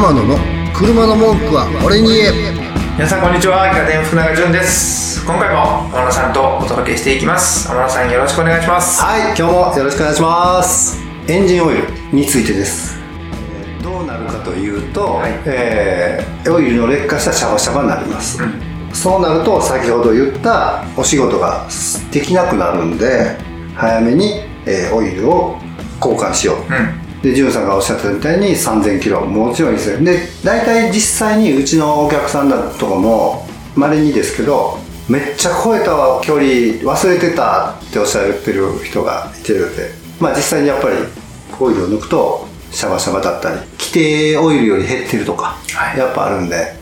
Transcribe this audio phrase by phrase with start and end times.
[0.00, 0.38] 天野の
[0.72, 2.54] 車の文句は俺に言え
[2.96, 10.98] 皆さんこんにちは家電福永潤です今回も天野さんとお届けしていきます天野さんよろしくお願いしますはい、今日もよろしくお願いします。
[11.28, 12.96] エンジンオイルについてです。
[12.96, 18.38] えーどうなるかというと、はいえーオイルの劣化したシャバシャバになります。
[18.94, 21.66] そうなると、先ほど言ったお仕事が
[22.10, 23.36] できなくなるんで、
[23.76, 25.58] 早めに、えーオイルを
[26.00, 26.56] 交換しよう。
[26.56, 26.60] う
[26.96, 29.20] んで、ジュンさんがおっしゃったみたいに3000キロ。
[29.20, 29.98] もちろんいいですよ。
[30.02, 33.46] で、大体実際にうちのお客さんだとかも、
[33.76, 36.46] 稀にですけど、めっちゃ超えたわ距離
[36.82, 40.96] 忘れてたっておっしゃってる人がいてるので、まあ実際にやっぱり
[41.58, 46.74] オイルを抜くとシャバシャバだったり、規定オイルより減ってるとか、はいやっぱあるんで、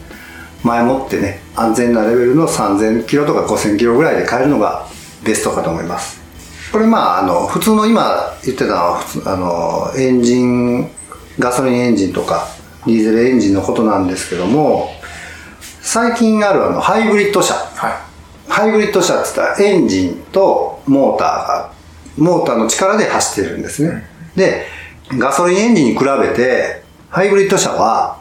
[0.62, 4.87] 前もってね、安全なレベルの3000キロとか5000キロぐらいで買えるのが
[5.25, 6.20] ベストかと思います。
[6.73, 10.91] これまあ、あの、普通の今言ってたのは、あの、エンジン、
[11.39, 12.49] ガソリンエンジンとか、
[12.87, 14.91] ディーゼルエンジンのことなんですけども、
[15.81, 17.55] 最近あるあの、ハイブリッド車。
[17.55, 18.07] は
[18.48, 21.73] ハイブリッド車って言ったらエンジンとモーターが、
[22.17, 24.07] モーターの力で走ってるんですね。
[24.37, 24.67] で、
[25.17, 28.19] ガソリンエンジンに比べて、ハイブリッド車は、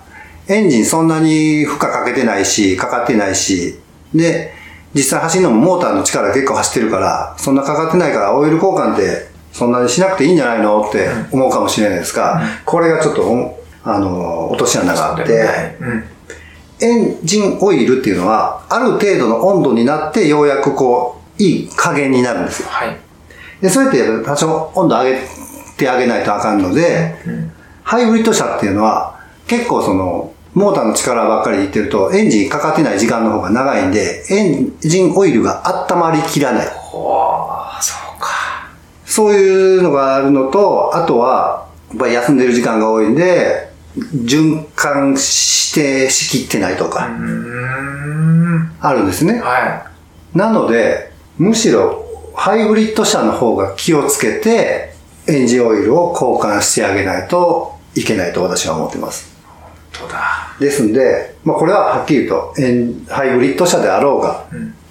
[0.48, 3.80] エンジンそんなに負荷かけてないし、かかってないし、
[4.14, 4.54] で、
[4.94, 15.42] 実際走るのもモーターの力結構走ってるから、そんなかかってないからオイル交換ってそんなにしなくていいんじゃないのって思うかもしれないですが、これがちょっとあの、落とし穴があいって、
[15.80, 16.04] うん
[16.80, 22.70] エンジンオイルっていうのは、ある程度の温度になって、ようやくこう、いい加減になるんですよ。
[22.70, 22.96] はい。
[23.62, 25.20] で、そうやって多少温度上げ
[25.76, 27.16] てあげないとあかんので、
[27.84, 36.66] ハイブリッド車っていうのは、結構その、モーターの力ばっかり言ってると、エンジンかかってない時間の方が長いんで、エンジンオイルが温まりきらない。
[36.66, 38.72] そうか
[39.06, 47.08] そういうのがあるのと、あとは、やっぱり休んでる時間が多いんで、循環してしきってないとうか、
[48.80, 49.40] あるんですね。
[49.40, 49.86] は
[50.34, 54.96] なので、むしろハイブリッド車の方が気をつけて、
[55.28, 59.37] エンジンオイルを交換してあげないといけないと私は思ってます。
[60.60, 64.46] ですんで、まあこれははっきり言うと、エンハイブリッド車であろうが、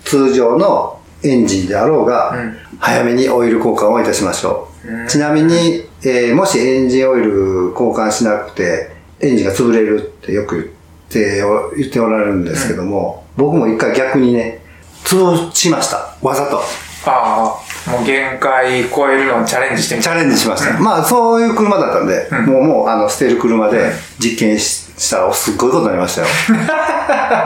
[0.05, 4.89] 通常のエンジンであろうが、うん早めにオイル交換をいたしましょう。
[4.89, 8.91] うんちなみに、えーもしエンジンオイル交換しなくて、
[9.21, 10.67] エンジンが潰れるってよく言っ
[11.09, 14.61] てお言っておられるんですけども、僕も一回逆にね、
[15.05, 16.17] 潰しました。
[16.21, 16.61] わざと。
[17.09, 17.57] あ
[17.87, 20.79] あもう限界超えるのをチャレンジしてみたチャレンジしました。
[20.81, 26.27] まあ、そういう車だったんで、もう、もう、あの、捨てる車で実験ししたら、すっごいことになりましたよ。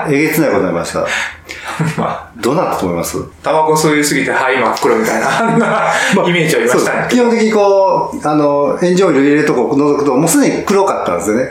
[0.08, 1.00] えげつないことになりました。
[1.96, 3.16] まあどうなったと思います？
[3.42, 5.92] タバコ吸いすぎて肺真っ黒みたいな あんな
[6.28, 11.50] イメージありましたね基本的にこう、あの、エンジンオイル入れるとこ覗くと、もうすでに黒かったんですよね。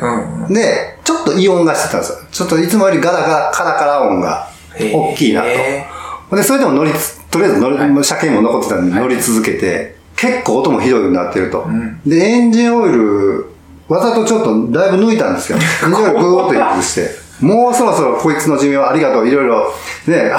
[0.49, 2.17] うで、ちょっとイオンがしてたんですよ。
[2.31, 4.47] ちょっといつもよりガラガラ、カラカラ音が
[4.79, 5.47] 大きいなと。
[5.47, 5.85] へ
[6.33, 11.65] で、それでも乗りつ、とりあえず乗り、もう車検も残ってたんで乗り続けて、結構音もひどいようになってると。
[12.05, 13.48] で、エンジンオイル、
[13.89, 15.57] わざとちょっとだいぶ抜いたんですよ。
[15.57, 17.29] エンジンオイルグーッと入れして。
[17.43, 19.73] もうそろそろこいつの寿命ありがとう、いろいろ、
[20.07, 20.31] ね、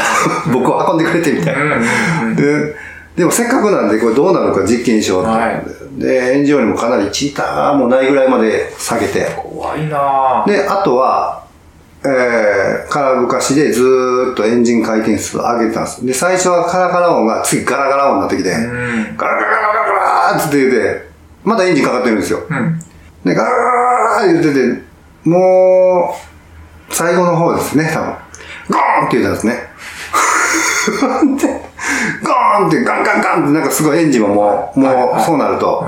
[0.53, 2.34] 僕を運んでくれてみたいな。
[2.34, 2.75] で、
[3.16, 5.66] でもせっかくなんで、これどうなるか実験しようって、はい
[5.99, 9.27] で、エンジンオイルもかなりチーターもないぐらいまで下げて。
[9.37, 11.44] 怖いなぁで、あとは、
[12.05, 16.06] えー、空ぶかしでずーっとエンジン回転数を上げてたんです。
[16.06, 21.10] で、最初はカラカラ音が次ガラガラ音になってきて、んガラガラガラガラーって言ってて、
[21.44, 22.41] まだエンジンかかってるんですよ。
[22.49, 22.81] うん
[23.25, 24.82] で、ガーって言ってて、
[25.25, 26.14] も
[26.91, 28.14] う、最後の方ですね、多分。
[28.70, 29.70] ゴーンって言ったんですね。
[31.41, 31.70] で、
[32.22, 35.86] ゴーンってガンガンガンってなんかすごいエンジンももう、もうそうなると、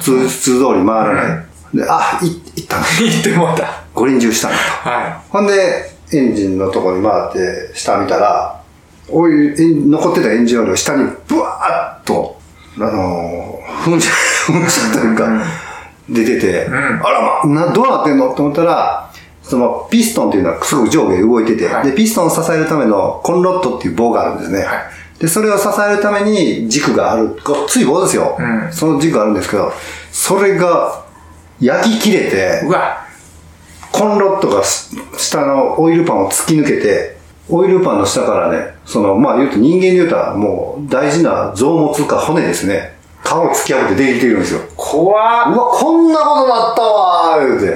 [0.00, 1.76] 通通通り回らない。
[1.76, 2.84] で、あ、い、いったな。
[2.98, 4.60] 言ってもうた五輪中したなと。
[4.90, 8.60] はほんで、エンジンのとこに回って、下見たら、
[9.08, 12.38] おい、エン残ってたエンジンオイルが下にブワーッと、
[12.76, 14.10] あのー、噴射、
[14.46, 15.26] 噴射というか、
[16.08, 16.74] 出てて、ん。
[16.74, 18.34] あらま、な、どうなってんの？
[18.34, 19.10] と思ったら、
[19.42, 21.86] そのピストンっていうのはすごく上下動いてて、はい。
[21.86, 24.62] で、ピストンを支えるためのコンロットっていう棒があるんですね。
[24.62, 24.82] はい。
[25.18, 28.36] で、それを支えるために軸がある、ごっつい棒ですよ。
[28.38, 28.72] うん。
[28.72, 29.72] その軸があるんですけど、
[30.10, 31.04] それが
[31.60, 33.06] 焼き切れてい、うわ。
[33.92, 37.16] コンロットがす下のオイルパンを突き抜けて、
[37.48, 42.96] オイルパンの下からね、その、まあ言うと人間で言うたらもう大事な臓物か骨ですね。
[43.24, 44.60] 皮を突き破って出てきてるんですよ。
[44.76, 45.14] 怖
[45.48, 45.52] っ。
[45.52, 47.66] うわ、こんなことなったわー言うて。
[47.66, 47.72] よ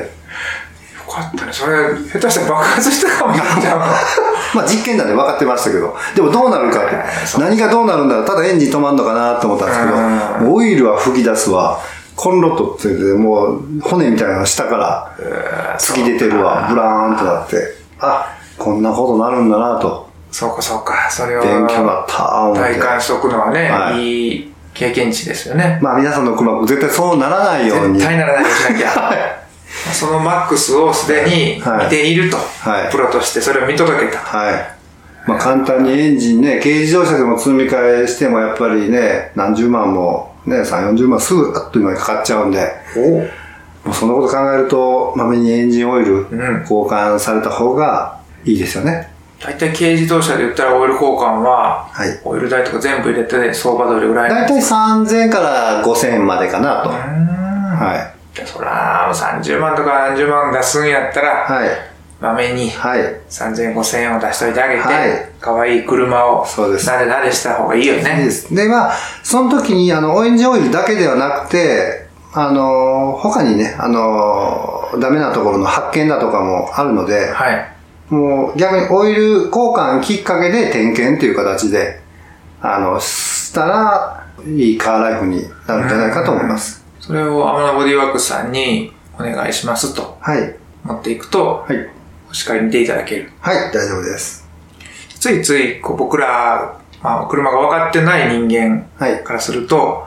[1.08, 1.52] かったね。
[1.52, 3.56] それ下手したら爆発したかもしれない。
[4.54, 6.96] まあ実験なんで分かってましたけど、でもどうなるかって、
[7.38, 9.80] 何がどうなるんだろう、ただエンジン止まんのかなと思ったんです
[10.40, 11.78] けど、オイルは吹き出すわ、
[12.16, 15.10] コンロットってもう骨みたいなのが下から
[15.78, 17.56] 突き出てるわ、ブラーンとなって、
[18.00, 18.26] あ、
[18.58, 20.06] こんなことなるんだなと。
[20.32, 21.08] そうかそうか。
[21.10, 22.52] それを勉強になった。
[22.54, 24.02] 体感しとくのはね、はい。
[24.02, 25.78] いい経験値ですよね。
[25.82, 27.94] まあ皆さんの車も絶対そうならないように。
[27.94, 29.42] 絶対ならないようにしなきゃ。
[29.92, 34.18] そのマックスをすでに見ていると、はいプロとしてそれを見届けた。
[34.18, 34.54] はい。
[35.26, 42.72] まあ簡単にエンジンね、軽自動車でも積み替えしてもやっぱりね、何十万もね、3、40万すぐあっという間にかかっちゃうんで、
[43.84, 49.15] もうそんなこと考えると、まめにエンジンオイルん交換された方がいいですよね。
[49.40, 54.30] 大体軽自動車で言ったらオイル交換は、はいオイル代とか全部入れて相場どれぐらい？
[54.30, 56.88] だいたい3000から5000までかなと。
[56.90, 58.46] はい。
[58.46, 61.68] そら、30万とか何十万出すんやったら、はい。
[62.20, 63.00] まめにはい。
[63.28, 68.30] 3000、5000円を出しといてあげて、はい可愛い車をそうですなでなでした方がいいよいいでね。
[68.30, 68.52] す。
[68.54, 68.92] で、まあ、
[69.22, 77.75] その時に、あの、エンジンオイルだけではなくて、あの、他にね、あの、ダメなところの発見だとかもあるので、はい。
[78.10, 82.00] もう逆にオイル交換きっかけで点検という形で、
[82.60, 86.84] あの、したら、いいカーライフになるんじゃないかと思います。
[87.00, 90.54] それを天野ボディワークスさんにお願いしますとはい。
[90.84, 91.88] 持っていくと、はい。
[92.32, 93.32] しっかり見ていただける。
[93.40, 94.46] はい、大丈夫です。
[95.18, 99.24] ついついこう僕ら、まあ、車が分かってない人間はい。
[99.24, 100.06] からすると、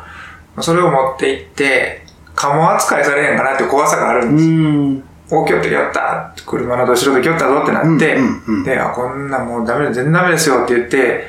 [0.61, 2.03] それを持っていって、
[2.35, 4.47] カモ扱いされへんかなって怖さがあるんうです。
[4.47, 5.03] ん。
[5.31, 11.27] おきょってきよった車のどしろできよったぞってなって、うんうんうんで、あ、こんなんもうダメだ、全然ダメですよって言って、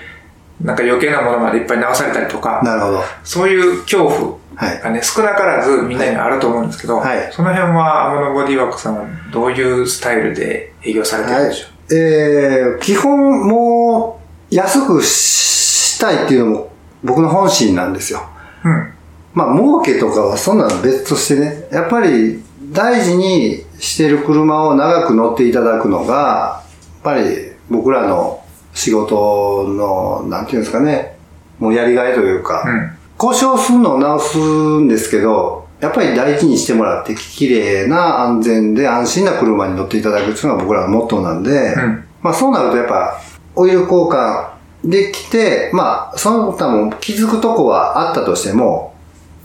[0.62, 3.02] なんか余計なものまでいっぱい直されたりとか、なるほど。
[3.24, 4.80] そういう恐怖はい。
[4.80, 14.20] がね、少なからずみんなにはあると思うんですけど、はいその辺は天野ボディワークさんはどういうスタイルで営業されてるんでしょう、えー、基本も
[14.50, 18.20] う安くしたいっていうのも僕の本心なんですよ。
[18.64, 18.92] うん。
[19.32, 22.42] まあ儲けとかはそんなの別としてね、やっぱり
[22.72, 26.64] 大事にしてる車を長く乗っていただくのが、や
[27.00, 28.44] っぱり僕らの
[28.74, 31.16] 仕事の、なんていうんですかね、
[31.58, 32.90] もうやりがいというか、うん。
[33.16, 43.18] 故障するのを直すんですけど、やっぱり大事にしてもらって、綺麗な安全で安心な車に乗っていただくっていうのが僕らのモットーなんで、うんまあそうなるとやっぱ、
[43.56, 44.50] オイル交換
[44.84, 48.94] できて、まあその他も気づくとこはあったとしても、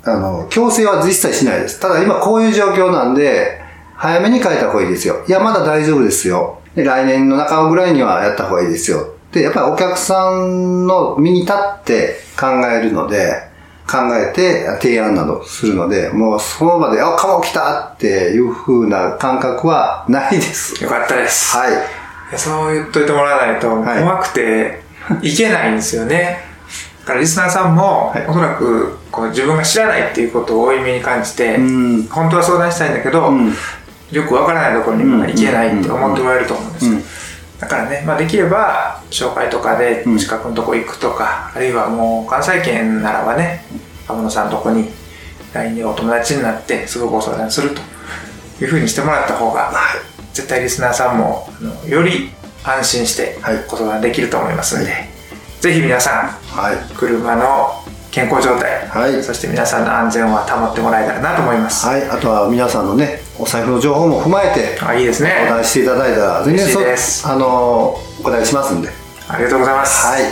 [0.03, 1.79] あの、強制は実際しないです。
[1.79, 3.64] ただ今こういう状況なんで、
[3.97, 5.23] 早めに変えた方がいいですよ。
[5.27, 6.59] いや、まだ大丈夫ですよ。
[6.75, 9.13] で、来年の中ぐらいにはやった方がいいですよ。
[9.31, 13.33] で、やっぱりお客さんの身に立って考えるので、
[13.87, 20.83] 考えて提案などするので、もうその場で、あ、カモ来たっていう風な感覚はないです。
[20.83, 21.55] よかったです。
[21.55, 21.71] はい。
[22.37, 24.81] そう言っといてもらわないとはい怖くて
[25.21, 26.39] いけないんですよね。
[27.01, 33.53] だからリスナーさんも、はいおそらくこう自分が知らないっていうことを多い目に感じて、うん本当は相談したいんだけど、うん
[34.11, 36.91] よくわからないところに行けないって思っておられると思うんですよ。
[36.91, 37.03] うん。
[37.59, 40.17] だからね、まあ、できれば紹介とかでうん。
[40.17, 43.65] 近くのとこ行くとか、あるいはもう関西圏ならばね
[44.07, 44.89] 天野さんのとこに
[45.53, 47.81] LINE でお友達になってすぐご相談すると
[48.63, 49.71] いうふうにしてもらった方が、
[50.33, 52.29] 絶対リスナーさんもあのより
[52.63, 53.63] 安心してはい。
[53.69, 54.93] ご相談できると思いますので、
[55.61, 56.93] ぜひ皆さはい。
[56.93, 57.83] ん車の
[58.15, 62.09] 健康状態、はいそして皆さんの安全は保ってもらえたらなと思います、はい。
[62.09, 68.87] あとは皆さんのね、お財布の情報も踏まえて、あいいですねお答えしていただいたら、全然嬉しいそですあの、お答えしますんで。
[69.27, 70.23] ありがとうございますはい。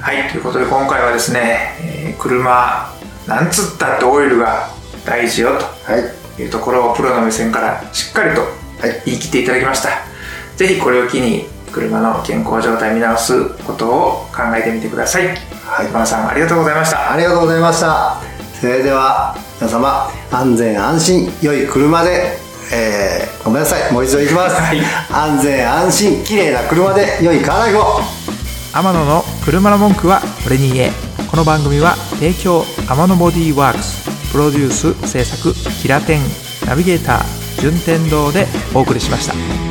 [0.00, 2.92] はい、ということで今回はですね、えー車、
[3.28, 4.68] なんつったってオイルが
[5.06, 5.60] 大事よは
[5.96, 6.34] い。
[6.34, 8.46] というところをプロの目線からしっかりとは
[8.88, 9.90] い言い切っていただきました。
[10.56, 15.47] ぜひこれを機に車の健康状態見直すことを考えてみてください。
[15.68, 17.12] はい馬野さんありがとうございました。
[17.12, 18.16] ありがとうございました。
[18.58, 22.38] それでは、皆様、安全安心、良い車で、
[22.72, 24.56] えー、ごめんなさい、もう一度いきます。
[24.56, 24.80] はい
[25.12, 28.00] 安全安心、綺麗な車で、良いカーライフを。
[28.72, 30.92] 天野の車の文句は俺に言え。
[31.30, 36.22] この番組は提供天野ボディーワークス、プロデュース制作キラテン、
[36.66, 39.67] ナビゲーター順天堂でお送りしました。